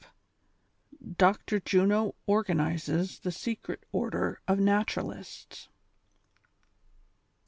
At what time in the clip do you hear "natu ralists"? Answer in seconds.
4.57-5.67